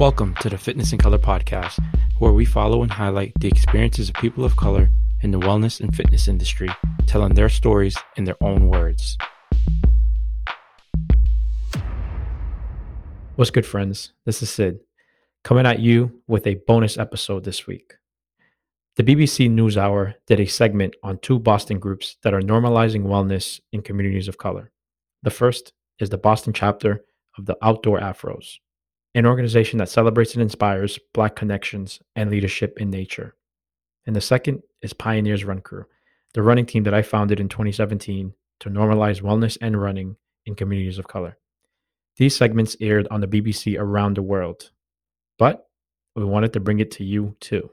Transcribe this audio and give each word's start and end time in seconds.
Welcome 0.00 0.34
to 0.40 0.48
the 0.48 0.56
Fitness 0.56 0.94
in 0.94 0.98
Color 0.98 1.18
podcast, 1.18 1.78
where 2.20 2.32
we 2.32 2.46
follow 2.46 2.82
and 2.82 2.90
highlight 2.90 3.34
the 3.38 3.48
experiences 3.48 4.08
of 4.08 4.14
people 4.14 4.46
of 4.46 4.56
color 4.56 4.88
in 5.20 5.30
the 5.30 5.38
wellness 5.38 5.78
and 5.78 5.94
fitness 5.94 6.26
industry, 6.26 6.70
telling 7.06 7.34
their 7.34 7.50
stories 7.50 7.98
in 8.16 8.24
their 8.24 8.42
own 8.42 8.68
words. 8.68 9.18
What's 13.36 13.50
good, 13.50 13.66
friends? 13.66 14.14
This 14.24 14.42
is 14.42 14.48
Sid, 14.48 14.78
coming 15.44 15.66
at 15.66 15.80
you 15.80 16.22
with 16.26 16.46
a 16.46 16.62
bonus 16.66 16.96
episode 16.96 17.44
this 17.44 17.66
week. 17.66 17.92
The 18.96 19.04
BBC 19.04 19.50
NewsHour 19.50 20.14
did 20.26 20.40
a 20.40 20.46
segment 20.46 20.96
on 21.02 21.18
two 21.18 21.38
Boston 21.38 21.78
groups 21.78 22.16
that 22.22 22.32
are 22.32 22.40
normalizing 22.40 23.02
wellness 23.02 23.60
in 23.70 23.82
communities 23.82 24.28
of 24.28 24.38
color. 24.38 24.72
The 25.22 25.30
first 25.30 25.74
is 25.98 26.08
the 26.08 26.16
Boston 26.16 26.54
chapter 26.54 27.04
of 27.36 27.44
the 27.44 27.58
Outdoor 27.60 28.00
Afros 28.00 28.60
an 29.14 29.26
organization 29.26 29.78
that 29.78 29.88
celebrates 29.88 30.34
and 30.34 30.42
inspires 30.42 30.98
Black 31.12 31.34
connections 31.34 32.00
and 32.14 32.30
leadership 32.30 32.78
in 32.80 32.90
nature. 32.90 33.34
And 34.06 34.14
the 34.14 34.20
second 34.20 34.62
is 34.82 34.92
Pioneers 34.92 35.44
Run 35.44 35.60
Crew, 35.60 35.84
the 36.34 36.42
running 36.42 36.66
team 36.66 36.84
that 36.84 36.94
I 36.94 37.02
founded 37.02 37.40
in 37.40 37.48
2017 37.48 38.32
to 38.60 38.70
normalize 38.70 39.20
wellness 39.20 39.58
and 39.60 39.80
running 39.80 40.16
in 40.46 40.54
communities 40.54 40.98
of 40.98 41.08
color. 41.08 41.36
These 42.16 42.36
segments 42.36 42.76
aired 42.80 43.08
on 43.10 43.20
the 43.20 43.26
BBC 43.26 43.78
around 43.78 44.16
the 44.16 44.22
world, 44.22 44.70
but 45.38 45.68
we 46.14 46.24
wanted 46.24 46.52
to 46.52 46.60
bring 46.60 46.80
it 46.80 46.90
to 46.92 47.04
you 47.04 47.36
too. 47.40 47.70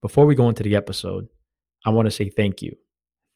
Before 0.00 0.26
we 0.26 0.34
go 0.34 0.48
into 0.48 0.62
the 0.62 0.76
episode, 0.76 1.28
I 1.84 1.90
want 1.90 2.06
to 2.06 2.10
say 2.10 2.28
thank 2.28 2.62
you. 2.62 2.76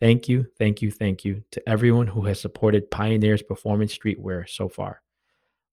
Thank 0.01 0.29
you, 0.29 0.47
thank 0.59 0.83
you, 0.83 0.91
thank 0.91 1.25
you 1.25 1.43
to 1.53 1.69
everyone 1.69 2.09
who 2.09 2.23
has 2.23 2.41
supported 2.41 2.91
Pioneers 2.91 3.43
Performance 3.43 3.97
Streetwear 3.97 4.49
so 4.49 4.69
far 4.69 5.02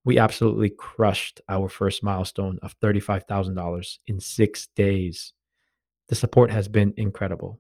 we 0.09 0.17
absolutely 0.17 0.71
crushed 0.71 1.39
our 1.47 1.69
first 1.69 2.01
milestone 2.01 2.57
of 2.63 2.75
$35,000 2.79 3.99
in 4.07 4.19
six 4.19 4.67
days. 4.75 5.33
The 6.07 6.16
support 6.16 6.49
has 6.49 6.67
been 6.67 6.95
incredible. 6.97 7.59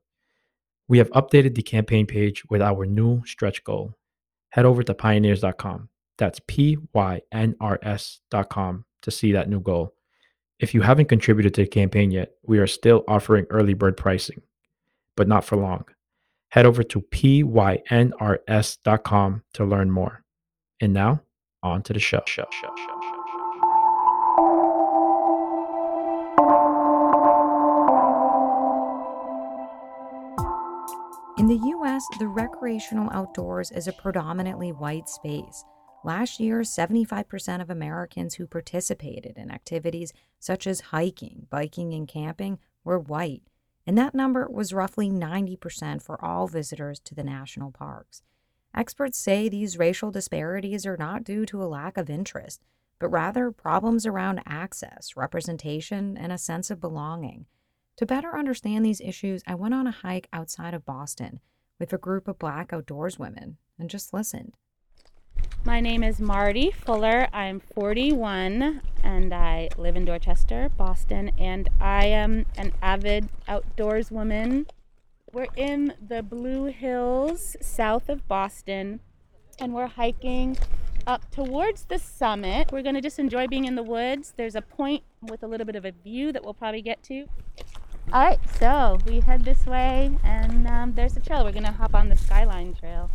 We 0.87 0.97
have 0.97 1.11
updated 1.11 1.53
the 1.53 1.61
campaign 1.61 2.07
page 2.07 2.43
with 2.49 2.63
our 2.63 2.87
new 2.87 3.23
stretch 3.23 3.63
goal. 3.63 3.93
Head 4.49 4.65
over 4.65 4.81
to 4.81 4.95
pioneers.com. 4.95 5.89
That's 6.17 6.41
P 6.47 6.79
Y 6.91 7.21
N 7.31 7.55
R 7.61 7.77
S.com 7.83 8.83
to 9.03 9.11
see 9.11 9.31
that 9.33 9.47
new 9.47 9.59
goal. 9.59 9.93
If 10.59 10.73
you 10.73 10.81
haven't 10.81 11.09
contributed 11.09 11.53
to 11.53 11.61
the 11.61 11.67
campaign 11.67 12.09
yet, 12.09 12.31
we 12.41 12.57
are 12.57 12.65
still 12.65 13.03
offering 13.07 13.45
early 13.51 13.75
bird 13.75 13.95
pricing, 13.95 14.41
but 15.15 15.27
not 15.27 15.45
for 15.45 15.55
long. 15.55 15.85
Head 16.47 16.65
over 16.65 16.81
to 16.81 17.01
pynrs.com 17.01 17.43
to 19.53 19.65
learn 19.65 19.91
more. 19.91 20.23
And 20.81 20.93
now, 20.93 21.21
on 21.61 21.83
to 21.83 21.93
the 21.93 21.99
show. 21.99 22.21
show, 22.25 22.45
show, 22.51 22.69
show, 22.77 22.99
In 31.37 31.47
the 31.47 31.69
US, 31.77 32.03
the 32.19 32.27
recreational 32.27 33.09
outdoors 33.11 33.71
is 33.71 33.87
a 33.87 33.93
predominantly 33.93 34.71
white 34.71 35.07
space. 35.07 35.63
Last 36.03 36.39
year, 36.39 36.61
75% 36.61 37.61
of 37.61 37.69
Americans 37.69 38.35
who 38.35 38.47
participated 38.47 39.37
in 39.37 39.51
activities 39.51 40.13
such 40.39 40.67
as 40.67 40.81
hiking, 40.81 41.47
biking, 41.49 41.93
and 41.93 42.07
camping 42.07 42.59
were 42.83 42.99
white, 42.99 43.43
and 43.85 43.97
that 43.97 44.13
number 44.13 44.47
was 44.49 44.73
roughly 44.73 45.09
90% 45.09 46.01
for 46.01 46.23
all 46.23 46.47
visitors 46.47 46.99
to 47.01 47.15
the 47.15 47.23
national 47.23 47.71
parks. 47.71 48.21
Experts 48.75 49.17
say 49.17 49.49
these 49.49 49.77
racial 49.77 50.11
disparities 50.11 50.85
are 50.85 50.97
not 50.97 51.23
due 51.23 51.45
to 51.45 51.61
a 51.61 51.65
lack 51.65 51.97
of 51.97 52.09
interest, 52.09 52.63
but 52.99 53.09
rather 53.09 53.51
problems 53.51 54.05
around 54.05 54.41
access, 54.45 55.15
representation, 55.15 56.17
and 56.17 56.31
a 56.31 56.37
sense 56.37 56.69
of 56.69 56.79
belonging. 56.81 57.45
To 57.97 58.05
better 58.05 58.37
understand 58.37 58.85
these 58.85 59.01
issues, 59.01 59.41
I 59.47 59.55
went 59.55 59.73
on 59.73 59.87
a 59.87 59.91
hike 59.91 60.29
outside 60.31 60.73
of 60.73 60.85
Boston 60.85 61.39
with 61.79 61.91
a 61.91 61.97
group 61.97 62.27
of 62.27 62.39
Black 62.39 62.71
outdoors 62.71 63.17
women 63.17 63.57
and 63.77 63.89
just 63.89 64.13
listened. 64.13 64.53
My 65.65 65.81
name 65.81 66.03
is 66.03 66.19
Marty 66.19 66.71
Fuller. 66.71 67.27
I'm 67.33 67.59
41 67.59 68.81
and 69.03 69.33
I 69.33 69.69
live 69.77 69.95
in 69.95 70.05
Dorchester, 70.05 70.69
Boston, 70.77 71.31
and 71.37 71.69
I 71.79 72.05
am 72.05 72.45
an 72.57 72.73
avid 72.81 73.29
outdoors 73.47 74.11
woman 74.11 74.67
we're 75.31 75.47
in 75.55 75.93
the 76.05 76.23
Blue 76.23 76.65
Hills 76.65 77.55
south 77.61 78.09
of 78.09 78.27
Boston 78.27 78.99
and 79.59 79.73
we're 79.73 79.87
hiking 79.87 80.57
up 81.05 81.29
towards 81.31 81.85
the 81.85 81.99
summit. 81.99 82.71
We're 82.71 82.81
going 82.81 82.95
to 82.95 83.01
just 83.01 83.19
enjoy 83.19 83.47
being 83.47 83.65
in 83.65 83.75
the 83.75 83.83
woods. 83.83 84.33
There's 84.37 84.55
a 84.55 84.61
point 84.61 85.03
with 85.21 85.43
a 85.43 85.47
little 85.47 85.65
bit 85.65 85.75
of 85.75 85.85
a 85.85 85.91
view 85.91 86.31
that 86.31 86.43
we'll 86.43 86.53
probably 86.53 86.81
get 86.81 87.03
to. 87.03 87.25
All 88.11 88.25
right, 88.25 88.39
so 88.59 88.97
we 89.05 89.19
head 89.19 89.45
this 89.45 89.67
way, 89.67 90.11
and 90.23 90.67
um, 90.67 90.93
there's 90.95 91.13
the 91.13 91.19
trail. 91.19 91.43
We're 91.43 91.51
going 91.51 91.63
to 91.63 91.71
hop 91.71 91.93
on 91.93 92.09
the 92.09 92.17
Skyline 92.17 92.73
Trail. 92.73 93.11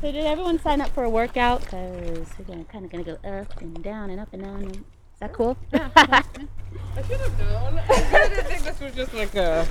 So 0.00 0.12
did 0.12 0.24
everyone 0.24 0.58
sign 0.58 0.80
up 0.80 0.88
for 0.90 1.04
a 1.04 1.10
workout? 1.10 1.60
Because 1.62 2.28
we're 2.38 2.44
gonna, 2.46 2.64
kind 2.64 2.84
of 2.84 2.90
going 2.90 3.04
to 3.04 3.18
go 3.22 3.28
up 3.28 3.60
and 3.60 3.82
down 3.82 4.10
and 4.10 4.20
up 4.20 4.32
and 4.32 4.42
down. 4.42 4.70
Is 4.70 4.80
that 5.20 5.32
cool? 5.32 5.56
Yeah. 5.72 5.90
I 5.96 7.02
should 7.02 7.20
have 7.20 7.38
known. 7.38 7.78
I 7.88 8.28
didn't 8.28 8.46
think 8.46 8.62
this 8.62 8.80
was 8.80 8.94
just 8.94 9.12
like 9.12 9.34
a 9.34 9.66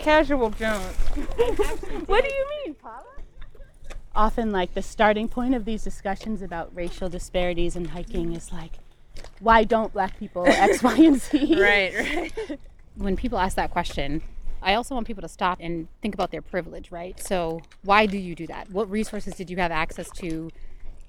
casual 0.00 0.50
junk. 0.50 0.82
what 2.06 2.24
do 2.24 2.30
you 2.30 2.46
mean, 2.64 2.74
Paula? 2.74 3.04
Often, 4.14 4.50
like 4.50 4.74
the 4.74 4.82
starting 4.82 5.28
point 5.28 5.54
of 5.54 5.64
these 5.64 5.84
discussions 5.84 6.42
about 6.42 6.74
racial 6.74 7.08
disparities 7.08 7.76
in 7.76 7.86
hiking 7.86 8.34
is 8.34 8.52
like, 8.52 8.72
why 9.38 9.64
don't 9.64 9.92
black 9.92 10.18
people 10.18 10.44
X, 10.48 10.82
Y, 10.82 10.96
and 10.96 11.20
Z? 11.20 11.60
right, 11.60 11.94
right. 11.94 12.58
When 12.96 13.16
people 13.16 13.38
ask 13.38 13.56
that 13.56 13.70
question, 13.70 14.22
I 14.62 14.74
also 14.74 14.94
want 14.94 15.06
people 15.06 15.22
to 15.22 15.28
stop 15.28 15.58
and 15.60 15.88
think 16.02 16.14
about 16.14 16.32
their 16.32 16.42
privilege, 16.42 16.90
right? 16.90 17.18
So, 17.20 17.60
why 17.82 18.06
do 18.06 18.18
you 18.18 18.34
do 18.34 18.46
that? 18.48 18.70
What 18.70 18.90
resources 18.90 19.34
did 19.34 19.48
you 19.48 19.56
have 19.58 19.70
access 19.70 20.10
to 20.16 20.50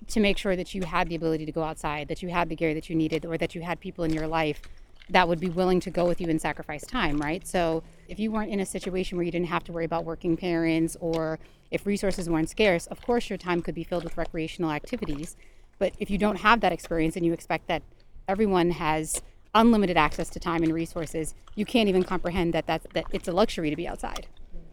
to 0.08 0.20
make 0.20 0.38
sure 0.38 0.56
that 0.56 0.74
you 0.74 0.84
had 0.84 1.10
the 1.10 1.16
ability 1.16 1.46
to 1.46 1.52
go 1.52 1.64
outside, 1.64 2.08
that 2.08 2.22
you 2.24 2.30
had 2.30 2.50
the 2.50 2.56
gear 2.56 2.74
that 2.74 2.90
you 2.90 2.96
needed, 2.96 3.26
or 3.26 3.38
that 3.38 3.56
you 3.56 3.62
had 3.62 3.80
people 3.80 4.04
in 4.04 4.12
your 4.12 4.28
life 4.28 4.62
that 5.12 5.28
would 5.28 5.40
be 5.40 5.50
willing 5.50 5.80
to 5.82 5.92
go 5.92 6.06
with 6.06 6.22
you 6.22 6.30
and 6.30 6.42
sacrifice 6.42 6.86
time, 6.86 7.18
right? 7.18 7.46
So 7.46 7.84
if 8.08 8.18
you 8.18 8.32
weren't 8.32 8.50
in 8.50 8.62
a 8.62 8.66
situation 8.66 9.18
where 9.18 9.26
you 9.26 9.32
didn't 9.32 9.48
have 9.48 9.64
to 9.66 9.72
worry 9.72 9.86
about 9.86 10.06
working 10.06 10.38
parents 10.38 10.98
or 11.00 11.38
if 11.70 11.86
resources 11.86 12.30
weren't 12.30 12.50
scarce, 12.50 12.88
of 12.88 13.02
course 13.02 13.30
your 13.30 13.38
time 13.38 13.62
could 13.62 13.76
be 13.76 13.84
filled 13.84 14.06
with 14.06 14.18
recreational 14.18 14.72
activities. 14.72 15.36
But 15.80 15.94
if 16.00 16.10
you 16.10 16.18
don't 16.18 16.38
have 16.38 16.62
that 16.62 16.72
experience 16.72 17.16
and 17.16 17.26
you 17.26 17.34
expect 17.34 17.68
that 17.68 17.84
everyone 18.28 18.72
has 18.72 19.22
unlimited 19.54 19.98
access 19.98 20.30
to 20.30 20.40
time 20.40 20.64
and 20.64 20.74
resources, 20.74 21.36
you 21.56 21.66
can't 21.66 21.90
even 21.90 22.04
comprehend 22.04 22.54
that 22.54 22.66
that's, 22.66 22.88
that 22.94 23.06
it's 23.12 23.28
a 23.28 23.34
luxury 23.34 23.70
to 23.70 23.76
be 23.76 23.88
outside. 23.88 24.28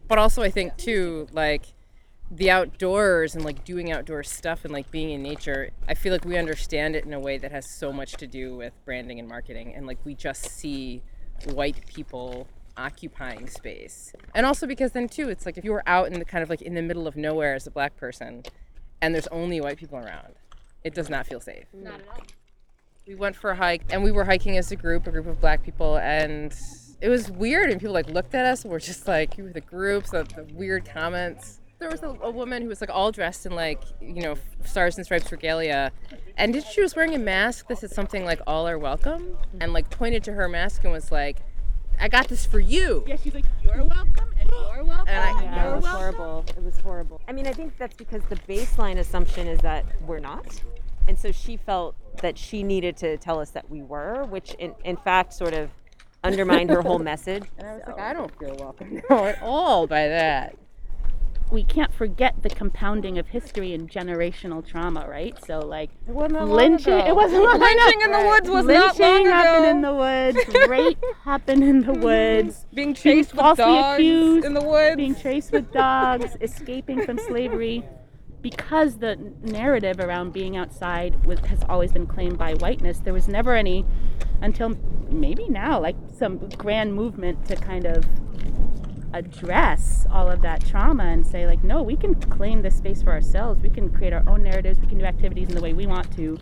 But 0.07 0.19
also, 0.19 0.43
I 0.43 0.51
think 0.51 0.77
too, 0.77 1.27
like 1.33 1.67
the 2.31 2.51
outdoors 2.51 3.35
and 3.35 3.45
like 3.45 3.65
doing 3.65 3.91
outdoor 3.91 4.23
stuff 4.23 4.65
and 4.65 4.73
like 4.73 4.91
being 4.91 5.11
in 5.11 5.23
nature, 5.23 5.71
I 5.89 5.95
feel 5.95 6.13
like 6.13 6.25
we 6.25 6.37
understand 6.37 6.95
it 6.95 7.05
in 7.05 7.13
a 7.15 7.21
way 7.21 7.39
that 7.39 7.53
has 7.53 7.71
so 7.71 7.93
much 7.93 8.13
to 8.13 8.27
do 8.27 8.57
with 8.57 8.73
branding 8.85 9.19
and 9.19 9.29
marketing. 9.29 9.75
And 9.75 9.87
like 9.87 9.99
we 10.05 10.15
just 10.15 10.45
see 10.45 11.03
white 11.47 11.87
people 11.87 12.47
occupying 12.77 13.49
space. 13.49 14.13
And 14.35 14.45
also 14.45 14.67
because 14.67 14.93
then 14.93 15.09
too, 15.09 15.29
it's 15.31 15.47
like 15.47 15.57
if 15.57 15.65
you 15.65 15.73
were 15.73 15.83
out 15.87 16.09
in 16.09 16.19
the 16.19 16.25
kind 16.25 16.43
of 16.43 16.51
like 16.51 16.61
in 16.61 16.75
the 16.75 16.83
middle 16.83 17.07
of 17.07 17.17
nowhere 17.17 17.55
as 17.55 17.67
a 17.67 17.71
black 17.71 17.97
person 17.97 18.43
and 19.01 19.15
there's 19.15 19.29
only 19.29 19.61
white 19.61 19.79
people 19.79 19.99
around, 19.99 20.35
it 20.85 20.95
does 20.95 21.09
not 21.09 21.27
feel 21.27 21.41
safe. 21.41 21.65
Not 21.73 21.95
at 21.95 22.09
all. 22.11 22.25
We 23.07 23.15
went 23.15 23.37
for 23.37 23.51
a 23.51 23.57
hike 23.57 23.85
and 23.89 24.05
we 24.05 24.13
were 24.13 24.25
hiking 24.25 24.59
as 24.59 24.71
a 24.71 24.77
group, 24.77 25.07
a 25.07 25.11
group 25.11 25.27
of 25.27 25.41
black 25.41 25.65
people, 25.65 25.97
and 25.97 26.55
it 27.01 27.09
was 27.09 27.31
weird 27.31 27.71
and 27.71 27.81
people 27.81 27.95
like 27.95 28.11
looked 28.11 28.35
at 28.35 28.45
us 28.45 28.65
and 28.65 28.71
were 28.71 28.79
just 28.79 29.09
like, 29.09 29.39
you 29.39 29.45
were 29.45 29.53
the 29.53 29.63
groups, 29.63 30.11
the, 30.11 30.25
the 30.25 30.47
weird 30.53 30.85
comments 30.85 31.61
there 31.79 31.91
was 31.91 32.03
a, 32.03 32.09
a, 32.23 32.31
woman 32.31 32.63
who 32.63 32.69
was 32.69 32.81
like 32.81 32.91
all 32.91 33.13
dressed 33.13 33.47
in 33.47 33.53
like 33.55 33.81
you 34.01 34.23
know 34.23 34.37
stars 34.65 34.97
and 34.97 35.05
stripes 35.05 35.31
regalia 35.31 35.93
and 36.37 36.53
did 36.53 36.65
she 36.65 36.81
was 36.81 36.97
wearing 36.97 37.15
a 37.15 37.19
mask 37.19 37.69
that 37.69 37.79
said 37.79 37.91
something 37.91 38.25
like 38.25 38.41
all 38.47 38.67
are 38.67 38.79
welcome 38.79 39.37
and 39.61 39.73
like 39.73 39.89
pointed 39.91 40.25
to 40.25 40.33
her 40.33 40.49
mask 40.49 40.83
and 40.85 40.93
was 40.93 41.13
like 41.13 41.39
i 42.01 42.09
got 42.09 42.29
this 42.29 42.47
for 42.47 42.61
you. 42.61 43.05
Yeah 43.07 43.17
she's 43.17 43.35
like 43.35 43.45
you're 43.63 43.85
welcome 43.85 44.31
and 44.39 44.51
you're 44.51 44.85
welcome 44.85 45.09
and 45.09 45.19
I, 45.19 45.43
yeah, 45.43 45.65
you're 45.65 45.73
it 45.73 45.77
was 45.77 45.85
welcome. 45.85 46.15
horrible. 46.17 46.45
It 46.57 46.63
was 46.63 46.79
horrible. 46.79 47.21
I 47.29 47.33
mean 47.33 47.47
i 47.47 47.53
think 47.53 47.77
that's 47.79 47.97
because 47.97 48.23
the 48.25 48.37
baseline 48.37 48.99
assumption 48.99 49.47
is 49.47 49.61
that 49.61 49.85
we're 50.07 50.21
not. 50.21 50.63
And 51.07 51.19
so 51.19 51.33
she 51.33 51.57
felt 51.57 51.97
that 52.21 52.37
she 52.37 52.63
needed 52.63 52.97
to 52.99 53.17
tell 53.17 53.41
us 53.41 53.51
that 53.51 53.71
we 53.71 53.83
were 53.83 54.25
which 54.25 54.55
in, 54.55 54.75
in 54.85 54.97
fact 54.97 55.33
sort 55.33 55.55
of 55.55 55.71
undermined 56.25 56.71
her 56.71 56.83
whole 56.83 56.99
message. 57.13 57.45
And 57.57 57.69
i 57.69 57.75
was 57.75 57.83
so. 57.85 57.93
like 57.93 58.01
i 58.01 58.13
don't 58.13 58.37
feel 58.39 58.57
welcome 58.57 59.01
at 59.11 59.43
all 59.43 59.87
by 59.87 60.09
that 60.09 60.57
we 61.51 61.65
can't 61.65 61.93
forget 61.93 62.43
the 62.43 62.51
compounding 62.51 63.19
of 63.19 63.29
history 63.29 63.73
and 63.73 63.91
generational 63.91 64.65
trauma, 64.65 65.07
right? 65.09 65.37
So 65.47 65.61
like 65.61 65.91
it 66.07 66.13
lynching, 66.13 66.99
it 66.99 67.15
wasn't 67.15 67.43
long 67.43 67.59
lynching 67.61 68.01
in 68.03 68.13
the 68.13 68.27
woods 68.27 68.51
was 68.51 68.65
lynching 68.67 68.79
not 68.79 69.01
long 69.01 69.27
happened 69.27 69.67
in 69.67 69.81
the 69.81 69.95
woods. 69.95 70.39
Rape 70.69 71.05
happened 71.25 71.65
in 71.65 71.81
the 71.81 71.93
woods. 71.93 72.67
Being 72.75 72.95
chased 72.95 73.33
being 73.33 73.47
with 73.47 73.57
dogs 73.57 73.95
accused, 73.95 74.45
in 74.47 74.55
the 74.55 74.63
woods. 74.63 74.97
Being 74.97 75.15
chased 75.15 75.53
with 75.53 75.73
dogs, 75.73 76.37
escaping 76.41 77.05
from 77.05 77.19
slavery. 77.19 77.85
because 78.41 78.99
the 78.99 79.17
narrative 79.43 79.99
around 80.01 80.33
being 80.33 80.57
outside 80.57 81.25
was, 81.25 81.41
has 81.41 81.63
always 81.69 81.93
been 81.93 82.07
claimed 82.07 82.39
by 82.39 82.55
whiteness, 82.55 82.99
there 83.01 83.13
was 83.13 83.27
never 83.27 83.55
any, 83.55 83.85
until 84.41 84.77
maybe 85.11 85.49
now, 85.49 85.81
like 85.81 85.97
some 86.17 86.49
grand 86.51 86.95
movement 86.95 87.47
to 87.47 87.57
kind 87.57 87.85
of 87.85 88.05
address 89.13 90.07
all 90.13 90.29
of 90.29 90.43
that 90.43 90.65
trauma 90.67 91.05
and 91.05 91.27
say, 91.27 91.47
like, 91.47 91.65
no, 91.65 91.83
we 91.83 91.97
can 91.97 92.15
claim 92.15 92.63
this 92.63 92.77
space 92.77 93.03
for 93.03 93.11
ourselves. 93.11 93.63
We 93.63 93.71
can 93.71 93.91
create 93.91 94.13
our 94.13 94.29
own 94.29 94.43
narratives. 94.43 94.79
We 94.81 94.87
can 94.87 94.99
do 94.99 95.05
activities 95.05 95.49
in 95.49 95.55
the 95.55 95.61
way 95.61 95.73
we 95.73 95.87
want 95.87 96.15
to. 96.17 96.39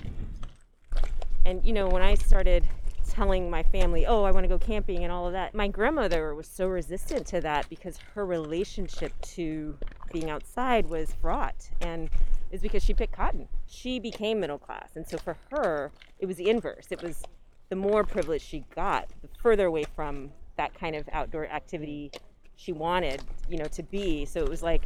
And 1.44 1.64
you 1.64 1.72
know, 1.72 1.86
when 1.86 2.02
I 2.02 2.14
started 2.14 2.66
telling 3.08 3.48
my 3.48 3.62
family, 3.62 4.04
"Oh, 4.04 4.24
I 4.24 4.32
want 4.32 4.44
to 4.44 4.48
go 4.48 4.58
camping" 4.58 5.04
and 5.04 5.12
all 5.12 5.26
of 5.26 5.32
that, 5.32 5.54
my 5.54 5.68
grandmother 5.68 6.34
was 6.34 6.48
so 6.48 6.66
resistant 6.66 7.24
to 7.28 7.40
that 7.40 7.68
because 7.68 7.98
her 8.14 8.26
relationship 8.26 9.12
to 9.22 9.78
being 10.12 10.28
outside 10.28 10.86
was 10.88 11.14
fraught 11.14 11.70
and 11.80 12.10
is 12.50 12.62
because 12.62 12.82
she 12.82 12.94
picked 12.94 13.12
cotton. 13.12 13.48
She 13.66 14.00
became 14.00 14.40
middle 14.40 14.58
class. 14.58 14.96
And 14.96 15.06
so 15.06 15.18
for 15.18 15.36
her, 15.50 15.92
it 16.18 16.26
was 16.26 16.36
the 16.36 16.50
inverse. 16.50 16.88
It 16.90 17.00
was 17.00 17.22
the 17.68 17.76
more 17.76 18.02
privilege 18.02 18.42
she 18.42 18.64
got, 18.74 19.08
the 19.22 19.28
further 19.40 19.66
away 19.66 19.84
from 19.84 20.32
that 20.56 20.74
kind 20.74 20.96
of 20.96 21.08
outdoor 21.12 21.46
activity 21.46 22.10
she 22.56 22.73
wanted, 22.73 23.23
you 23.49 23.58
know, 23.58 23.67
to 23.67 23.82
be. 23.82 24.25
So 24.25 24.41
it 24.41 24.49
was 24.49 24.62
like, 24.62 24.82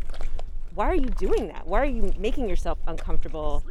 why 0.74 0.86
are 0.86 0.94
you 0.94 1.08
doing 1.10 1.48
that? 1.48 1.66
Why 1.66 1.80
are 1.80 1.84
you 1.86 2.12
making 2.18 2.48
yourself 2.48 2.78
uncomfortable? 2.86 3.64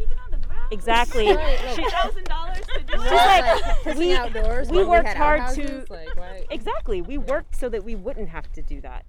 Exactly. 0.71 1.27
thousand 1.33 2.25
dollars 2.25 2.59
to 2.73 2.79
do 2.83 2.93
She's 2.93 3.11
like, 3.11 3.45
Pissing 3.83 3.97
we, 3.97 4.15
outdoors. 4.15 4.69
we 4.69 4.77
when 4.79 4.87
worked 4.89 5.07
had 5.07 5.17
hard 5.17 5.41
outhouses, 5.41 5.85
to- 5.87 5.93
like 5.93 6.15
why? 6.15 6.45
exactly. 6.49 7.01
We 7.01 7.17
worked 7.17 7.55
so 7.55 7.69
that 7.69 7.83
we 7.83 7.95
wouldn't 7.95 8.29
have 8.29 8.51
to 8.53 8.61
do 8.61 8.81
that. 8.81 9.05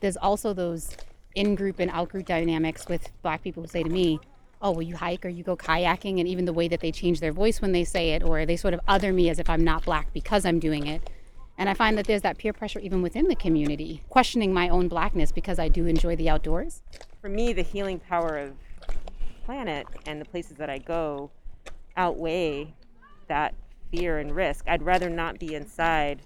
there's 0.00 0.16
also 0.16 0.52
those 0.52 0.96
in-group 1.34 1.80
and 1.80 1.90
out-group 1.90 2.26
dynamics 2.26 2.86
with 2.88 3.10
black 3.22 3.42
people 3.42 3.62
who 3.62 3.68
say 3.68 3.82
to 3.82 3.88
me 3.90 4.20
oh 4.62 4.70
well 4.70 4.82
you 4.82 4.94
hike 4.96 5.26
or 5.26 5.28
you 5.28 5.42
go 5.42 5.56
kayaking 5.56 6.20
and 6.20 6.28
even 6.28 6.44
the 6.44 6.52
way 6.52 6.68
that 6.68 6.78
they 6.78 6.92
change 6.92 7.18
their 7.18 7.32
voice 7.32 7.60
when 7.60 7.72
they 7.72 7.82
say 7.82 8.10
it 8.10 8.22
or 8.22 8.46
they 8.46 8.54
sort 8.56 8.72
of 8.72 8.78
other 8.86 9.12
me 9.12 9.28
as 9.28 9.40
if 9.40 9.50
i'm 9.50 9.64
not 9.64 9.84
black 9.84 10.12
because 10.12 10.46
i'm 10.46 10.60
doing 10.60 10.86
it 10.86 11.10
and 11.58 11.68
i 11.68 11.74
find 11.74 11.96
that 11.96 12.06
there's 12.06 12.22
that 12.22 12.38
peer 12.38 12.52
pressure 12.52 12.78
even 12.80 13.02
within 13.02 13.28
the 13.28 13.34
community 13.36 14.02
questioning 14.08 14.52
my 14.52 14.68
own 14.68 14.88
blackness 14.88 15.32
because 15.32 15.58
i 15.58 15.68
do 15.68 15.86
enjoy 15.86 16.14
the 16.16 16.28
outdoors 16.28 16.82
For 17.20 17.28
me, 17.28 17.52
the 17.54 17.62
healing 17.62 18.00
power 18.00 18.36
of 18.38 18.52
planet 19.44 19.86
and 20.06 20.20
the 20.20 20.24
places 20.24 20.56
that 20.56 20.70
I 20.70 20.78
go 20.78 21.30
outweigh 21.96 22.74
that 23.28 23.54
fear 23.90 24.18
and 24.18 24.34
risk. 24.34 24.64
I'd 24.66 24.82
rather 24.82 25.08
not 25.10 25.38
be 25.38 25.54
inside. 25.54 26.22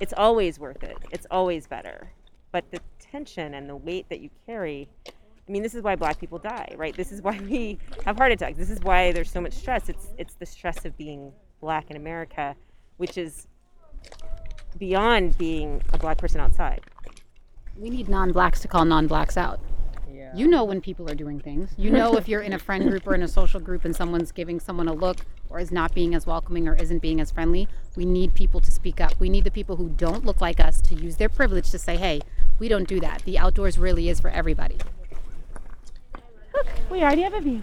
It's 0.00 0.12
always 0.16 0.58
worth 0.58 0.82
it. 0.82 0.96
It's 1.10 1.26
always 1.30 1.66
better. 1.66 2.10
But 2.50 2.70
the 2.70 2.80
tension 2.98 3.54
and 3.54 3.68
the 3.68 3.76
weight 3.76 4.06
that 4.10 4.20
you 4.20 4.30
carry, 4.46 4.88
I 5.08 5.52
mean, 5.52 5.62
this 5.62 5.74
is 5.74 5.82
why 5.82 5.96
black 5.96 6.18
people 6.20 6.38
die, 6.38 6.74
right? 6.76 6.94
This 6.96 7.12
is 7.12 7.22
why 7.22 7.38
we 7.40 7.78
have 8.04 8.16
heart 8.16 8.32
attacks. 8.32 8.58
This 8.58 8.70
is 8.70 8.80
why 8.80 9.12
there's 9.12 9.30
so 9.30 9.40
much 9.40 9.54
stress. 9.54 9.88
It's 9.88 10.08
it's 10.18 10.34
the 10.34 10.46
stress 10.46 10.84
of 10.84 10.96
being 10.96 11.32
black 11.60 11.90
in 11.90 11.96
America, 11.96 12.54
which 12.98 13.16
is 13.18 13.46
beyond 14.78 15.36
being 15.38 15.82
a 15.92 15.98
black 15.98 16.18
person 16.18 16.40
outside. 16.40 16.80
we 17.78 17.88
need 17.90 18.08
non-blacks 18.08 18.60
to 18.60 18.68
call 18.68 18.84
non-blacks 18.84 19.36
out 19.36 19.58
Yeah. 20.12 20.30
you 20.36 20.46
know 20.46 20.62
when 20.64 20.80
people 20.80 21.08
are 21.10 21.14
doing 21.14 21.40
things 21.40 21.70
you 21.78 21.90
know 21.90 22.16
if 22.16 22.28
you're 22.28 22.42
in 22.42 22.52
a 22.52 22.58
friend 22.58 22.88
group 22.88 23.06
or 23.06 23.14
in 23.14 23.22
a 23.22 23.28
social 23.28 23.60
group 23.60 23.84
and 23.86 23.94
someone's 23.96 24.30
giving 24.32 24.60
someone 24.60 24.88
a 24.88 24.92
look 24.92 25.18
or 25.48 25.58
is 25.58 25.72
not 25.72 25.94
being 25.94 26.14
as 26.14 26.26
welcoming 26.26 26.68
or 26.68 26.74
isn't 26.76 27.00
being 27.00 27.20
as 27.20 27.30
friendly 27.30 27.66
we 27.96 28.04
need 28.04 28.34
people 28.34 28.60
to 28.60 28.70
speak 28.70 29.00
up 29.00 29.12
we 29.20 29.28
need 29.30 29.44
the 29.44 29.50
people 29.50 29.76
who 29.76 29.88
don't 29.90 30.24
look 30.26 30.40
like 30.42 30.60
us 30.60 30.80
to 30.82 30.94
use 30.94 31.16
their 31.16 31.28
privilege 31.30 31.70
to 31.70 31.78
say 31.78 31.96
hey 31.96 32.20
we 32.58 32.68
don't 32.68 32.88
do 32.88 33.00
that 33.00 33.22
the 33.24 33.38
outdoors 33.38 33.78
really 33.78 34.08
is 34.10 34.20
for 34.20 34.30
everybody 34.30 34.76
Look, 36.54 36.66
we 36.90 37.02
already 37.02 37.22
have 37.22 37.32
a 37.32 37.40
view. 37.40 37.62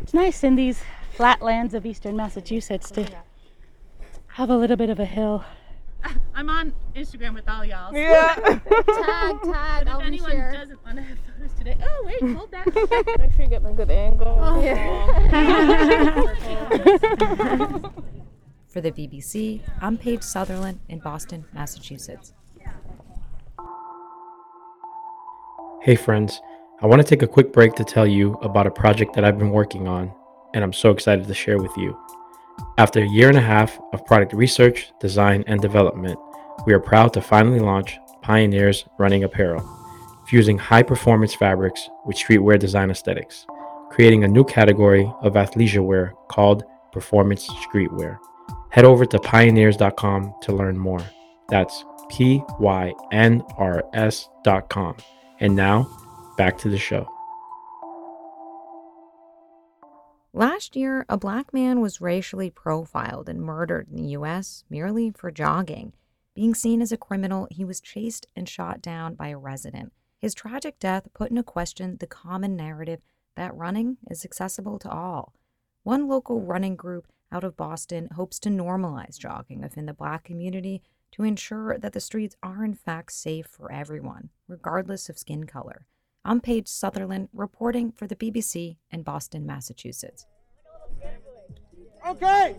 It's 0.00 0.14
nice 0.14 0.44
in 0.44 0.54
these 0.54 0.80
flat 1.12 1.42
lands 1.42 1.74
of 1.74 1.84
eastern 1.84 2.14
Massachusetts 2.16 2.88
to 2.92 3.04
have 4.28 4.48
a 4.48 4.56
little 4.56 4.76
bit 4.76 4.90
of 4.90 5.00
a 5.00 5.04
hill. 5.04 5.44
I'm 6.34 6.48
on 6.50 6.72
Instagram 6.94 7.34
with 7.34 7.48
all 7.48 7.64
y'all. 7.64 7.92
Yeah. 7.92 8.34
tag 8.36 9.42
tag 9.42 9.88
if 9.88 10.00
anyone 10.00 10.52
doesn't 10.52 10.84
want 10.84 10.96
to 10.96 11.02
have 11.02 11.18
photos 11.26 11.52
today, 11.58 11.76
oh 11.82 12.02
wait, 12.06 12.36
hold 12.36 12.50
that. 12.52 12.66
Make 13.18 13.32
sure 13.32 13.44
you 13.44 13.50
get 13.50 13.62
my 13.62 13.72
good 13.72 13.90
angle. 13.90 14.36
For 18.68 18.80
the 18.80 18.92
BBC, 18.92 19.60
I'm 19.80 19.96
Paige 19.96 20.22
Sutherland 20.22 20.78
in 20.88 21.00
Boston, 21.00 21.44
Massachusetts. 21.52 22.32
Hey, 25.82 25.96
friends. 25.96 26.40
I 26.80 26.86
want 26.86 27.02
to 27.02 27.08
take 27.08 27.22
a 27.22 27.26
quick 27.26 27.52
break 27.52 27.74
to 27.74 27.84
tell 27.84 28.06
you 28.06 28.34
about 28.34 28.68
a 28.68 28.70
project 28.70 29.14
that 29.14 29.24
I've 29.24 29.38
been 29.38 29.50
working 29.50 29.88
on, 29.88 30.12
and 30.54 30.62
I'm 30.62 30.72
so 30.72 30.90
excited 30.90 31.26
to 31.26 31.34
share 31.34 31.58
with 31.58 31.76
you. 31.76 31.98
After 32.78 33.00
a 33.00 33.08
year 33.08 33.28
and 33.28 33.38
a 33.38 33.42
half 33.42 33.78
of 33.92 34.04
product 34.06 34.32
research, 34.32 34.92
design, 35.00 35.44
and 35.46 35.60
development, 35.60 36.18
we 36.66 36.72
are 36.72 36.80
proud 36.80 37.12
to 37.14 37.20
finally 37.20 37.60
launch 37.60 37.98
Pioneers 38.22 38.84
Running 38.98 39.24
Apparel, 39.24 39.66
fusing 40.28 40.58
high 40.58 40.82
performance 40.82 41.34
fabrics 41.34 41.88
with 42.04 42.16
streetwear 42.16 42.58
design 42.58 42.90
aesthetics, 42.90 43.46
creating 43.90 44.24
a 44.24 44.28
new 44.28 44.44
category 44.44 45.12
of 45.22 45.34
athleisure 45.34 45.84
wear 45.84 46.14
called 46.28 46.64
performance 46.92 47.48
streetwear. 47.48 48.18
Head 48.70 48.84
over 48.84 49.06
to 49.06 49.18
pioneers.com 49.18 50.34
to 50.42 50.52
learn 50.52 50.78
more. 50.78 51.02
That's 51.48 51.84
P 52.10 52.42
Y 52.58 52.92
N 53.12 53.42
R 53.56 53.84
S.com. 53.94 54.96
And 55.40 55.56
now, 55.56 55.88
back 56.36 56.58
to 56.58 56.68
the 56.68 56.78
show. 56.78 57.08
Last 60.34 60.76
year, 60.76 61.06
a 61.08 61.16
black 61.16 61.54
man 61.54 61.80
was 61.80 62.02
racially 62.02 62.50
profiled 62.50 63.28
and 63.30 63.40
murdered 63.40 63.88
in 63.88 63.96
the 63.96 64.10
U.S. 64.10 64.62
merely 64.68 65.10
for 65.10 65.30
jogging. 65.30 65.94
Being 66.34 66.54
seen 66.54 66.82
as 66.82 66.92
a 66.92 66.98
criminal, 66.98 67.48
he 67.50 67.64
was 67.64 67.80
chased 67.80 68.26
and 68.36 68.46
shot 68.46 68.82
down 68.82 69.14
by 69.14 69.28
a 69.28 69.38
resident. 69.38 69.92
His 70.20 70.34
tragic 70.34 70.78
death 70.78 71.08
put 71.14 71.30
into 71.30 71.42
question 71.42 71.96
the 71.98 72.06
common 72.06 72.56
narrative 72.56 73.00
that 73.36 73.56
running 73.56 73.96
is 74.10 74.24
accessible 74.24 74.78
to 74.80 74.90
all. 74.90 75.32
One 75.82 76.06
local 76.06 76.42
running 76.42 76.76
group 76.76 77.06
out 77.32 77.44
of 77.44 77.56
Boston 77.56 78.08
hopes 78.14 78.38
to 78.40 78.50
normalize 78.50 79.18
jogging 79.18 79.62
within 79.62 79.86
the 79.86 79.94
black 79.94 80.24
community 80.24 80.82
to 81.12 81.22
ensure 81.22 81.78
that 81.78 81.94
the 81.94 82.00
streets 82.00 82.36
are 82.42 82.64
in 82.64 82.74
fact 82.74 83.12
safe 83.12 83.46
for 83.46 83.72
everyone, 83.72 84.28
regardless 84.46 85.08
of 85.08 85.18
skin 85.18 85.44
color. 85.44 85.86
I'm 86.28 86.42
Paige 86.42 86.68
Sutherland 86.68 87.30
reporting 87.32 87.90
for 87.90 88.06
the 88.06 88.14
BBC 88.14 88.76
in 88.90 89.02
Boston, 89.02 89.46
Massachusetts. 89.46 90.26
Okay. 92.06 92.54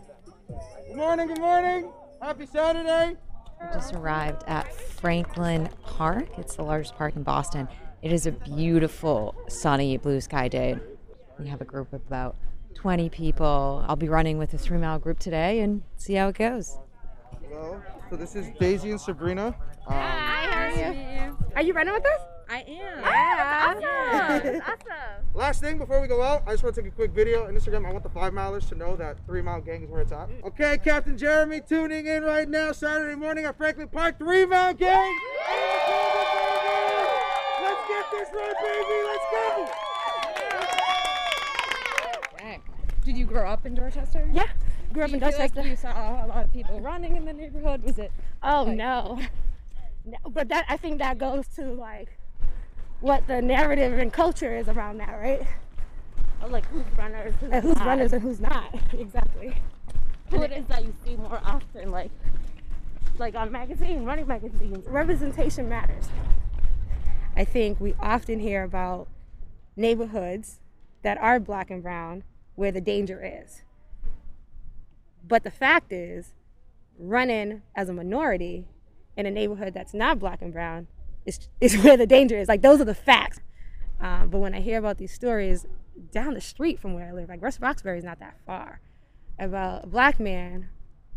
Good 0.88 0.98
morning, 0.98 1.28
good 1.28 1.40
morning. 1.40 1.92
Happy 2.20 2.48
Saturday. 2.48 3.16
I 3.62 3.72
just 3.72 3.94
arrived 3.94 4.42
at 4.48 4.74
Franklin 4.74 5.70
Park. 5.84 6.30
It's 6.40 6.56
the 6.56 6.64
largest 6.64 6.96
park 6.96 7.16
in 7.16 7.22
Boston. 7.22 7.68
It 8.02 8.12
is 8.12 8.26
a 8.26 8.32
beautiful, 8.32 9.36
sunny, 9.50 9.98
blue 9.98 10.20
sky 10.20 10.48
day. 10.48 10.76
We 11.38 11.48
have 11.48 11.62
a 11.62 11.66
group 11.66 11.94
of 11.94 12.02
about 12.08 12.38
20 12.74 13.10
people. 13.10 13.86
I'll 13.88 13.96
be 13.96 14.10
running 14.10 14.40
with 14.40 14.52
a 14.56 14.58
three 14.58 14.80
mile 14.80 14.98
group 14.98 15.20
today 15.20 15.60
and 15.60 15.84
see 15.96 16.16
how 16.16 16.30
it 16.30 16.40
goes. 16.40 16.80
Hello. 17.48 17.80
So 18.10 18.16
this 18.16 18.36
is 18.36 18.48
Daisy 18.60 18.90
and 18.90 19.00
Sabrina. 19.00 19.56
Um, 19.86 19.94
Hi, 19.94 20.48
how 20.50 20.60
are 20.60 20.72
you? 20.72 21.38
Are 21.56 21.62
you 21.62 21.74
running 21.74 21.94
with 21.94 22.08
us? 22.08 22.39
I 22.50 22.62
am. 22.62 23.02
Yeah. 23.04 23.76
Awesome. 23.76 24.62
awesome. 24.62 25.26
last 25.36 25.62
thing 25.62 25.78
before 25.78 26.02
we 26.02 26.08
go 26.08 26.22
out, 26.24 26.42
I 26.48 26.52
just 26.52 26.64
want 26.64 26.76
to 26.76 26.82
take 26.82 26.92
a 26.92 26.96
quick 26.96 27.12
video 27.12 27.46
on 27.46 27.54
Instagram. 27.54 27.86
I 27.88 27.92
want 27.92 28.04
the 28.04 28.10
five 28.10 28.34
milers 28.34 28.68
to 28.70 28.76
know 28.76 28.96
that 28.96 29.18
three 29.28 29.42
mile 29.42 29.62
gang 29.62 29.84
is 29.84 29.90
where 29.90 30.02
it's 30.02 30.12
at. 30.12 30.30
Mm. 30.30 30.44
Okay, 30.46 30.78
Captain 30.84 31.16
Jeremy 31.18 31.62
tuning 31.62 32.08
in 32.08 32.24
right 32.24 32.50
now, 32.50 32.72
Saturday 32.72 33.16
morning 33.16 33.46
at 33.46 33.56
Franklin 33.58 33.88
Park. 33.88 34.18
Three 34.18 34.46
mile 34.48 34.74
gang. 34.74 35.20
Let's 37.62 37.88
get 37.88 38.06
this 38.12 38.30
right, 38.34 38.56
baby. 38.64 39.04
Let's 39.06 39.26
go. 39.32 39.70
Did 43.06 43.18
you 43.18 43.26
grow 43.26 43.48
up 43.50 43.66
in 43.66 43.74
Dorchester? 43.76 44.30
Yeah. 44.32 44.46
Grew 44.94 45.04
up 45.04 45.10
Do 45.10 45.16
in 45.16 45.22
you 45.22 45.28
feel 45.30 45.38
Dorchester. 45.38 45.62
Like 45.62 45.70
you 45.70 45.76
saw 45.76 46.26
a 46.26 46.28
lot 46.28 46.46
of 46.46 46.52
people 46.54 46.80
running 46.80 47.16
in 47.16 47.26
the 47.26 47.34
neighborhood. 47.34 47.84
Was 47.84 47.98
it? 47.98 48.12
Oh 48.44 48.64
Like- 48.68 48.78
no. 48.78 49.20
no. 50.06 50.18
But 50.30 50.50
that 50.50 50.66
I 50.70 50.78
think 50.78 51.00
that 51.00 51.18
goes 51.18 51.48
to 51.56 51.66
like 51.74 52.10
what 53.02 53.28
the 53.28 53.42
narrative 53.42 53.98
and 53.98 54.12
culture 54.12 54.56
is 54.56 54.68
around 54.68 54.98
that, 54.98 55.20
right? 55.20 55.42
Oh, 56.42 56.48
like 56.48 56.66
who's 56.68 56.86
runners? 56.98 57.34
Who's, 57.40 57.52
And 57.52 57.64
who's 57.64 57.76
not? 57.76 57.88
runners 57.88 58.14
and 58.14 58.22
who's 58.22 58.40
not. 58.40 58.76
exactly. 58.94 59.56
Who 60.32 60.42
it 60.44 60.52
is 60.52 60.66
that 60.68 60.84
you 60.84 60.94
see 61.06 61.16
more 61.16 61.42
often, 61.44 61.92
like 61.92 62.12
like 63.18 63.36
on 63.36 63.52
magazine, 63.52 64.06
running 64.06 64.28
magazines. 64.28 64.86
Representation 64.88 65.68
matters. 65.68 66.08
I 67.36 67.44
think 67.44 67.80
we 67.80 67.94
often 68.00 68.40
hear 68.40 68.64
about 68.64 69.08
neighborhoods 69.76 70.60
that 71.04 71.18
are 71.18 71.40
black 71.40 71.70
and 71.70 71.82
brown 71.84 72.24
where 72.56 72.72
the 72.72 72.82
danger 72.82 73.22
is. 73.24 73.62
But 75.28 75.44
the 75.44 75.52
fact 75.52 75.92
is, 75.92 76.34
running 76.98 77.62
as 77.76 77.88
a 77.88 77.94
minority 77.94 78.68
in 79.16 79.26
a 79.26 79.32
neighborhood 79.32 79.74
that's 79.74 79.94
not 79.94 80.20
black 80.20 80.42
and 80.42 80.52
brown 80.52 80.88
is, 81.30 81.50
is 81.62 81.78
where 81.84 81.98
the 81.98 82.06
danger 82.06 82.38
is. 82.38 82.48
Like, 82.48 82.62
those 82.62 82.82
are 82.82 82.86
the 82.86 82.96
facts. 82.96 83.40
Um, 84.02 84.30
but 84.30 84.40
when 84.40 84.54
I 84.54 84.62
hear 84.62 84.78
about 84.78 84.98
these 84.98 85.14
stories, 85.14 85.66
down 86.12 86.34
the 86.34 86.42
street 86.42 86.80
from 86.80 86.94
where 86.94 87.08
I 87.08 87.12
live. 87.12 87.30
Like 87.30 87.42
West 87.42 87.60
Roxbury 87.62 87.98
is 87.98 88.04
not 88.04 88.20
that 88.20 88.38
far. 88.46 88.80
About 89.38 89.86
a 89.86 89.88
black 89.88 90.20
man 90.20 90.70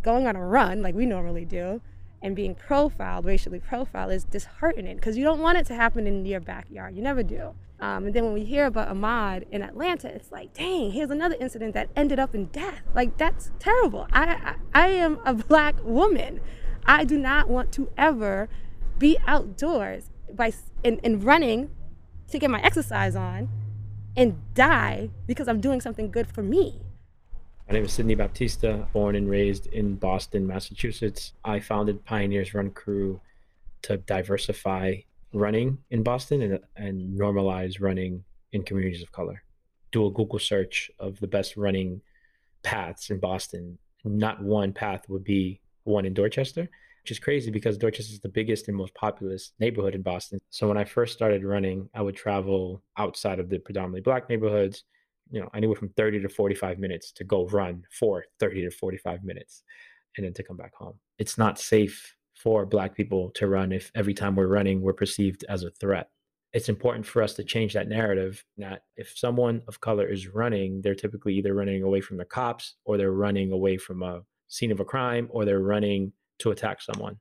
going 0.03 0.27
on 0.27 0.37
a 0.37 0.45
run 0.45 0.83
like 0.83 0.95
we 0.95 1.07
normally 1.07 1.45
do 1.45 1.81
and 2.21 2.37
being 2.37 2.55
profiled, 2.55 3.25
racially 3.25 3.59
profiled, 3.59 4.13
is 4.13 4.25
disheartening 4.25 4.97
because 4.97 5.17
you 5.17 5.25
don't 5.25 5.41
want 5.41 5.59
it 5.59 5.67
to 5.67 5.75
happen 5.75 6.07
in 6.07 6.25
your 6.25 6.41
backyard. 6.41 6.95
You 6.95 7.03
never 7.03 7.23
do. 7.23 7.55
Um, 7.81 8.07
and 8.07 8.15
then 8.15 8.25
when 8.25 8.33
we 8.33 8.45
hear 8.45 8.67
about 8.67 8.89
Ahmaud 8.89 9.45
in 9.51 9.61
Atlanta, 9.61 10.07
it's 10.07 10.31
like, 10.31 10.55
dang, 10.55 10.93
here's 10.93 11.11
another 11.11 11.35
incident 11.41 11.75
that 11.75 11.89
ended 11.97 12.21
up 12.21 12.33
in 12.33 12.47
death. 12.47 12.83
Like 12.95 13.17
that's 13.17 13.51
terrible. 13.59 14.07
I 14.13 14.57
I, 14.73 14.85
I 14.85 14.89
am 14.89 15.19
a 15.25 15.35
black 15.49 15.83
woman. 15.83 16.41
I 16.85 17.05
do 17.05 17.19
not 17.19 17.49
want 17.49 17.73
to 17.73 17.91
ever 17.97 18.49
be 18.99 19.19
outdoors 19.27 20.11
by 20.35 20.53
and, 20.85 21.01
and 21.05 21.23
running 21.23 21.71
to 22.29 22.39
get 22.39 22.51
my 22.51 22.61
exercise 22.63 23.15
on 23.15 23.49
and 24.17 24.41
die 24.55 25.11
because 25.27 25.49
I'm 25.49 25.61
doing 25.61 25.81
something 25.81 26.11
good 26.11 26.27
for 26.27 26.43
me. 26.43 26.81
My 27.69 27.75
name 27.75 27.85
is 27.85 27.93
Sydney 27.93 28.15
Baptista, 28.15 28.87
born 28.93 29.17
and 29.17 29.29
raised 29.29 29.67
in 29.69 29.95
Boston, 29.95 30.47
Massachusetts. 30.47 31.33
I 31.45 31.61
founded 31.61 32.05
Pioneers 32.05 32.55
Run 32.55 32.71
Crew 32.71 33.21
to 33.83 33.97
diversify 33.99 34.97
running 35.33 35.79
in 35.91 36.03
Boston 36.03 36.43
and, 36.43 36.61
and 36.77 37.19
normalize 37.19 37.81
running 37.81 38.25
in 38.53 38.63
communities 38.63 39.03
of 39.03 39.13
color. 39.13 39.43
Do 39.91 40.07
a 40.07 40.11
Google 40.11 40.39
search 40.39 40.91
of 40.99 41.21
the 41.21 41.27
best 41.27 41.57
running 41.57 42.03
paths 42.63 43.11
in 43.11 43.19
Boston. 43.19 43.79
Not 44.05 44.43
one 44.43 44.73
path 44.73 45.09
would 45.09 45.25
be 45.25 45.61
one 45.85 46.05
in 46.05 46.15
Dorchester, 46.15 46.69
which 47.03 47.11
is 47.11 47.19
crazy 47.19 47.51
because 47.51 47.79
Dorchester 47.79 48.13
is 48.13 48.21
the 48.21 48.29
biggest 48.29 48.69
and 48.69 48.77
most 48.77 48.95
populous 48.95 49.53
neighborhood 49.59 49.95
in 49.95 50.03
Boston. 50.03 50.41
So 50.51 50.69
when 50.69 50.77
I 50.77 50.85
first 50.85 51.13
started 51.13 51.45
running, 51.45 51.89
I 51.95 52.03
would 52.03 52.15
travel 52.15 52.83
outside 52.97 53.41
of 53.41 53.49
the 53.49 53.59
predominantly 53.59 54.03
black 54.03 54.29
neighborhoods, 54.29 54.85
you 55.31 55.41
know, 55.41 55.49
anywhere 55.55 55.77
from 55.77 55.89
30 55.91 56.21
to 56.21 56.29
45 56.29 56.79
minutes 56.79 57.11
to 57.13 57.25
go 57.25 57.47
run 57.49 57.83
for 57.91 58.25
30 58.39 58.63
to 58.63 58.71
45 58.71 59.25
minutes 59.25 59.65
and 60.17 60.25
then 60.25 60.33
to 60.35 60.43
come 60.45 60.57
back 60.57 60.75
home. 60.75 60.95
It's 61.19 61.37
not 61.37 61.59
safe 61.59 62.17
for 62.35 62.67
black 62.67 62.95
people 62.95 63.31
to 63.35 63.47
run 63.47 63.73
if 63.73 63.91
every 63.95 64.15
time 64.15 64.35
we're 64.35 64.47
running 64.47 64.81
we're 64.81 64.93
perceived 64.93 65.45
as 65.49 65.63
a 65.63 65.71
threat 65.71 66.09
it's 66.53 66.69
important 66.69 67.07
for 67.07 67.23
us 67.23 67.35
to 67.35 67.45
change 67.45 67.73
that 67.73 67.89
narrative 67.89 68.45
that 68.59 68.83
if 68.97 69.17
someone 69.17 69.63
of 69.69 69.81
color 69.81 70.07
is 70.07 70.29
running 70.29 70.81
they're 70.83 70.95
typically 70.95 71.35
either 71.35 71.55
running 71.55 71.83
away 71.83 72.01
from 72.01 72.17
the 72.17 72.25
cops 72.25 72.77
or 72.85 72.97
they're 72.97 73.13
running 73.13 73.53
away 73.53 73.77
from 73.77 74.03
a 74.03 74.23
scene 74.49 74.73
of 74.73 74.81
a 74.81 74.85
crime 74.85 75.29
or 75.31 75.45
they're 75.45 75.61
running 75.61 76.13
to 76.43 76.51
attack 76.51 76.81
someone 76.81 77.17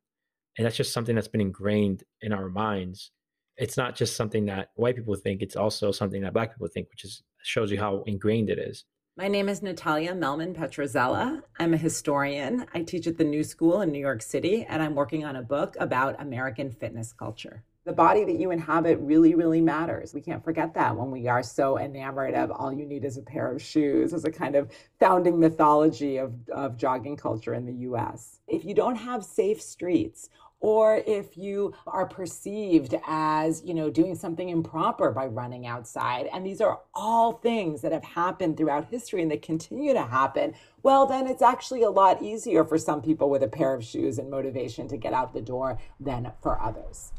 and 0.57 0.65
that's 0.65 0.77
just 0.77 0.93
something 0.93 1.15
that's 1.15 1.27
been 1.27 1.41
ingrained 1.41 2.03
in 2.21 2.33
our 2.33 2.49
minds 2.49 3.11
it's 3.57 3.77
not 3.77 3.95
just 3.95 4.15
something 4.15 4.45
that 4.45 4.69
white 4.75 4.95
people 4.95 5.15
think 5.15 5.41
it's 5.41 5.55
also 5.55 5.91
something 5.91 6.21
that 6.21 6.33
black 6.33 6.51
people 6.53 6.67
think 6.67 6.89
which 6.89 7.05
is 7.05 7.23
shows 7.43 7.71
you 7.71 7.79
how 7.79 8.03
ingrained 8.05 8.49
it 8.49 8.59
is 8.59 8.85
my 9.17 9.27
name 9.27 9.49
is 9.49 9.61
Natalia 9.61 10.13
Mehlman 10.13 10.55
Petrzela. 10.55 11.43
I'm 11.59 11.73
a 11.73 11.77
historian. 11.77 12.65
I 12.73 12.81
teach 12.81 13.07
at 13.07 13.17
the 13.17 13.25
New 13.25 13.43
School 13.43 13.81
in 13.81 13.91
New 13.91 13.99
York 13.99 14.21
City, 14.21 14.65
and 14.67 14.81
I'm 14.81 14.95
working 14.95 15.25
on 15.25 15.35
a 15.35 15.41
book 15.41 15.75
about 15.81 16.19
American 16.21 16.71
fitness 16.71 17.11
culture. 17.11 17.65
The 17.83 17.93
body 17.93 18.23
that 18.25 18.39
you 18.39 18.51
inhabit 18.51 18.99
really, 18.99 19.33
really 19.33 19.59
matters. 19.59 20.13
We 20.13 20.21
can't 20.21 20.43
forget 20.43 20.75
that 20.75 20.95
when 20.95 21.09
we 21.09 21.27
are 21.27 21.41
so 21.41 21.79
enamored 21.79 22.35
of 22.35 22.51
all 22.51 22.71
you 22.71 22.85
need 22.85 23.03
is 23.03 23.17
a 23.17 23.23
pair 23.23 23.51
of 23.51 23.59
shoes 23.59 24.13
as 24.13 24.23
a 24.23 24.31
kind 24.31 24.55
of 24.55 24.69
founding 24.99 25.39
mythology 25.39 26.17
of, 26.17 26.33
of 26.49 26.77
jogging 26.77 27.17
culture 27.17 27.55
in 27.55 27.65
the 27.65 27.73
US. 27.89 28.39
If 28.47 28.65
you 28.65 28.75
don't 28.75 28.97
have 28.97 29.25
safe 29.25 29.59
streets 29.59 30.29
or 30.61 31.01
if 31.07 31.35
you 31.35 31.73
are 31.87 32.05
perceived 32.05 32.93
as, 33.07 33.63
you 33.65 33.73
know, 33.73 33.89
doing 33.89 34.15
something 34.15 34.49
improper 34.49 35.11
by 35.11 35.25
running 35.25 35.65
outside. 35.65 36.29
And 36.31 36.45
these 36.45 36.61
are 36.61 36.79
all 36.93 37.33
things 37.33 37.81
that 37.81 37.91
have 37.91 38.03
happened 38.03 38.57
throughout 38.57 38.89
history 38.89 39.23
and 39.23 39.31
that 39.31 39.41
continue 39.41 39.93
to 39.93 40.03
happen. 40.03 40.53
Well, 40.83 41.07
then 41.07 41.25
it's 41.25 41.41
actually 41.41 41.81
a 41.81 41.89
lot 41.89 42.21
easier 42.21 42.63
for 42.63 42.77
some 42.77 43.01
people 43.01 43.29
with 43.29 43.41
a 43.41 43.47
pair 43.47 43.73
of 43.73 43.83
shoes 43.83 44.19
and 44.19 44.29
motivation 44.29 44.87
to 44.89 44.97
get 44.97 45.13
out 45.13 45.33
the 45.33 45.41
door 45.41 45.79
than 45.99 46.31
for 46.43 46.61
others. 46.61 47.11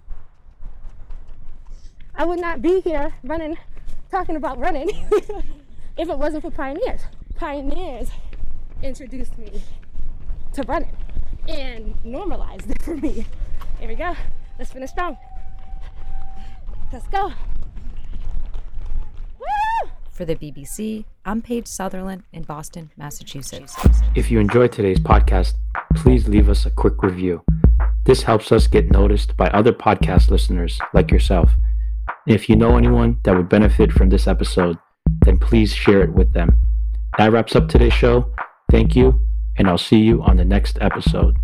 I 2.23 2.25
would 2.25 2.39
not 2.39 2.63
be 2.63 2.81
here 2.83 3.13
running, 3.25 3.59
talking 4.09 4.37
about 4.37 4.57
running, 4.57 4.89
if 5.97 6.09
it 6.09 6.17
wasn't 6.17 6.45
for 6.45 6.53
pioneers. 6.53 7.01
Pioneers 7.35 8.13
introduced 8.81 9.37
me 9.39 9.61
to 10.53 10.63
running 10.63 10.97
and 11.49 11.97
normalized 12.05 12.71
it 12.71 12.81
for 12.81 12.95
me. 12.95 13.27
Here 13.81 13.89
we 13.89 13.97
go. 13.97 14.15
Let's 14.57 14.71
finish 14.71 14.91
strong. 14.91 15.17
Let's 16.93 17.09
go. 17.09 17.33
Woo! 19.41 19.91
For 20.13 20.25
the 20.25 20.37
BBC, 20.37 21.05
I'm 21.25 21.43
Paige 21.43 21.67
Sutherland 21.67 22.23
in 22.33 22.45
Boston, 22.45 22.93
Massachusetts. 22.97 23.75
If 24.15 24.31
you 24.31 24.39
enjoyed 24.39 24.71
today's 24.71 25.01
podcast, 25.01 25.55
please 25.97 26.29
leave 26.29 26.49
us 26.49 26.67
a 26.67 26.71
quick 26.71 27.03
review. 27.03 27.43
This 28.05 28.23
helps 28.23 28.53
us 28.53 28.69
get 28.69 28.93
noticed 28.93 29.37
by 29.37 29.49
other 29.49 29.73
podcast 29.73 30.31
listeners 30.31 30.79
like 30.95 31.11
yourself. 31.11 31.51
If 32.27 32.49
you 32.49 32.57
know 32.57 32.77
anyone 32.77 33.19
that 33.25 33.37
would 33.37 33.49
benefit 33.49 33.93
from 33.93 34.09
this 34.09 34.27
episode, 34.27 34.79
then 35.25 35.39
please 35.39 35.75
share 35.75 36.03
it 36.03 36.13
with 36.13 36.33
them. 36.33 36.59
That 37.19 37.33
wraps 37.33 37.57
up 37.57 37.69
today's 37.69 37.93
show. 37.93 38.33
Thank 38.71 38.95
you 38.97 39.21
and 39.57 39.69
I'll 39.69 39.79
see 39.79 39.99
you 39.99 40.23
on 40.23 40.37
the 40.37 40.45
next 40.45 40.79
episode. 40.81 41.37